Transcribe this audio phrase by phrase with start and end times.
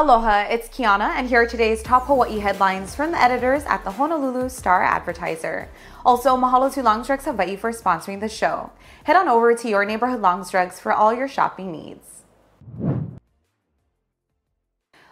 [0.00, 3.90] Aloha, it's Kiana, and here are today's top Hawaii headlines from the editors at the
[3.90, 5.68] Honolulu Star Advertiser.
[6.06, 8.70] Also, mahalo to Longs Drugs Hawaii for sponsoring the show.
[9.04, 12.22] Head on over to your neighborhood Longs Drugs for all your shopping needs.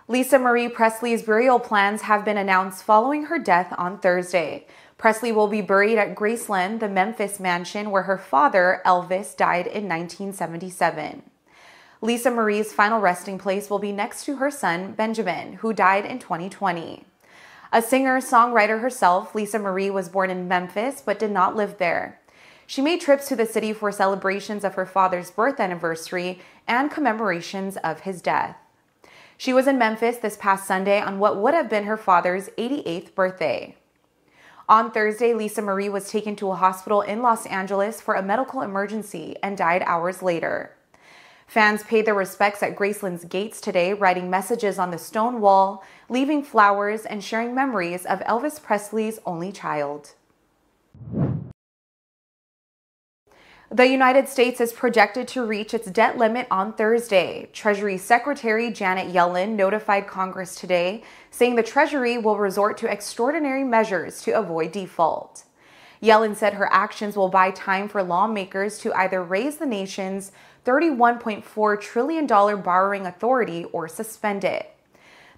[0.09, 4.67] Lisa Marie Presley's burial plans have been announced following her death on Thursday.
[4.97, 9.87] Presley will be buried at Graceland, the Memphis mansion where her father, Elvis, died in
[9.87, 11.25] 1977.
[12.01, 16.21] Lisa Marie's final resting place will be next to her son, Benjamin, who died in
[16.21, 17.05] 2020.
[17.73, 22.21] A singer songwriter herself, Lisa Marie was born in Memphis but did not live there.
[22.69, 27.77] She made trips to the city for celebrations of her father's birth anniversary and commemorations
[27.79, 28.57] of his death.
[29.37, 33.15] She was in Memphis this past Sunday on what would have been her father's 88th
[33.15, 33.77] birthday.
[34.69, 38.63] On Thursday, Lisa Marie was taken to a hospital in Los Angeles for a medical
[38.63, 40.77] emergency and died hours later.
[41.49, 46.43] Fans paid their respects at Graceland's gates today, writing messages on the stone wall, leaving
[46.43, 50.13] flowers, and sharing memories of Elvis Presley's only child.
[53.71, 57.49] The United States is projected to reach its debt limit on Thursday.
[57.55, 64.21] Treasury Secretary Janet Yellen notified Congress today, saying the Treasury will resort to extraordinary measures
[64.23, 65.45] to avoid default.
[66.03, 70.33] Yellen said her actions will buy time for lawmakers to either raise the nation's
[70.65, 74.75] $31.4 trillion borrowing authority or suspend it.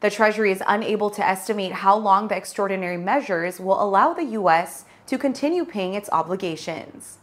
[0.01, 4.85] The Treasury is unable to estimate how long the extraordinary measures will allow the U.S.
[5.07, 7.19] to continue paying its obligations.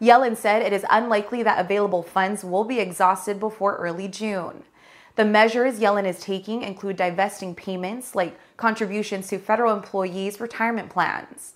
[0.00, 4.64] Yellen said it is unlikely that available funds will be exhausted before early June.
[5.16, 11.54] The measures Yellen is taking include divesting payments like contributions to federal employees' retirement plans.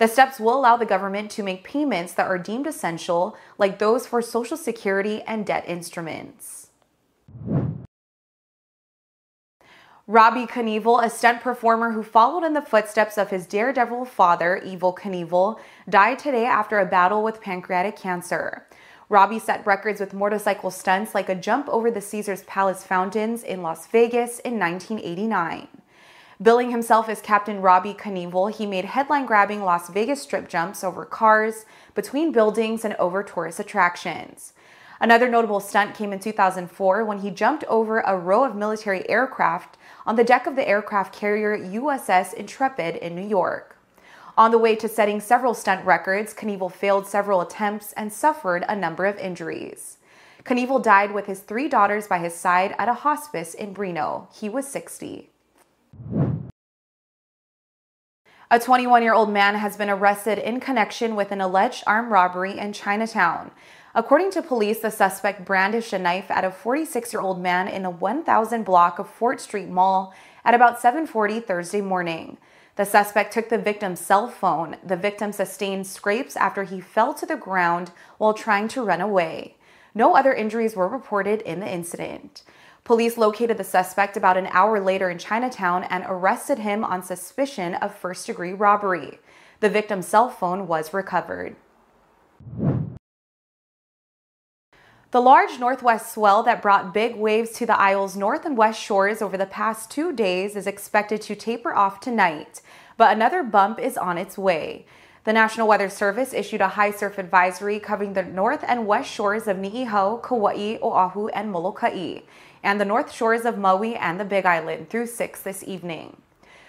[0.00, 4.06] The steps will allow the government to make payments that are deemed essential, like those
[4.06, 6.68] for Social Security and debt instruments.
[10.06, 14.96] Robbie Knievel, a stunt performer who followed in the footsteps of his daredevil father, Evel
[14.96, 18.66] Knievel, died today after a battle with pancreatic cancer.
[19.10, 23.62] Robbie set records with motorcycle stunts like a jump over the Caesars Palace fountains in
[23.62, 25.68] Las Vegas in 1989.
[26.42, 31.04] Billing himself as Kaptain Robbie Knievel, he made headline grabbing Las Vegas strip jumps over
[31.04, 34.54] cars, between buildings, and over tourist attractions.
[35.00, 39.76] Another notable stunt came in 2004 when he jumped over a row of military aircraft
[40.06, 43.76] on the deck of the aircraft carrier USS Intrepid in New York.
[44.38, 48.74] On the way to setting several stunt records, Knievel failed several attempts and suffered a
[48.74, 49.98] number of injuries.
[50.44, 54.28] Knievel died with his three daughters by his side at a hospice in Reno.
[54.32, 55.28] He was 60.
[58.52, 62.58] A 21 year old man has been arrested in connection with an alleged armed robbery
[62.58, 63.52] in Chinatown.
[63.94, 67.84] According to police, the suspect brandished a knife at a 46 year old man in
[67.84, 70.12] a 1000 block of Fort Street Mall
[70.44, 72.38] at about 7:40 Thursday morning.
[72.74, 74.78] The suspect took the victim's cell phone.
[74.82, 79.58] The victim sustained scrapes after he fell to the ground while trying to run away.
[79.94, 82.42] No other injuries were reported in the incident.
[82.90, 87.74] Police located the suspect about an hour later in Chinatown and arrested him on suspicion
[87.74, 89.20] of first degree robbery.
[89.60, 91.54] The victim's cell phone was recovered.
[95.12, 99.22] The large northwest swell that brought big waves to the Isle's north and west shores
[99.22, 102.60] over the past two days is expected to taper off tonight,
[102.96, 104.84] but another bump is on its way.
[105.24, 109.46] The National Weather Service issued a high surf advisory covering the north and west shores
[109.46, 112.20] of Niihau, Kauai, Oahu, and Molokai
[112.62, 116.16] and the north shores of Maui and the Big Island through 6 this evening.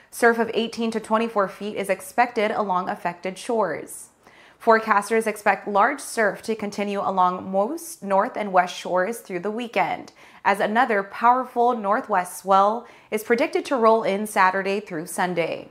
[0.09, 4.09] Surf of 18 to 24 feet is expected along affected shores.
[4.62, 10.12] Forecasters expect large surf to continue along most north and west shores through the weekend,
[10.45, 15.69] as another powerful northwest swell is predicted to roll in Saturday through Sunday.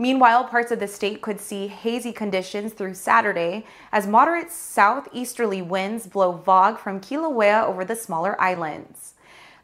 [0.00, 6.06] Meanwhile, parts of the state could see hazy conditions through Saturday as moderate southeasterly winds
[6.06, 9.14] blow fog from Kilauea over the smaller islands.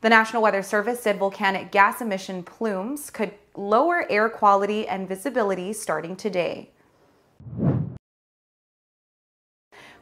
[0.00, 5.73] The National Weather Service said volcanic gas emission plumes could lower air quality and visibility
[5.73, 6.70] starting today.